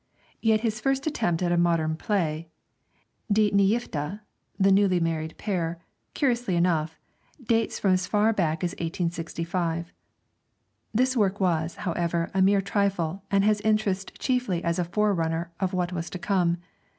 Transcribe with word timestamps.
Yet 0.41 0.61
his 0.61 0.81
first 0.81 1.05
attempt 1.05 1.43
at 1.43 1.51
a 1.51 1.57
modern 1.57 1.89
problem 1.95 1.97
play, 1.97 2.47
'De 3.31 3.51
Nygifte' 3.51 4.21
(The 4.59 4.71
Newly 4.71 4.99
Married 4.99 5.37
Pair), 5.37 5.77
curiously 6.15 6.55
enough, 6.55 6.97
dates 7.43 7.77
from 7.77 7.91
as 7.91 8.07
far 8.07 8.33
back 8.33 8.63
as 8.63 8.71
1865. 8.79 9.93
This 10.91 11.15
work 11.15 11.39
was, 11.39 11.75
however, 11.75 12.31
a 12.33 12.41
mere 12.41 12.61
trifle, 12.61 13.21
and 13.29 13.43
has 13.43 13.61
interest 13.61 14.17
chiefly 14.17 14.63
as 14.63 14.79
a 14.79 14.85
forerunner 14.85 15.51
of 15.59 15.71
what 15.71 15.93
was 15.93 16.09
to 16.09 16.17
come. 16.17 16.57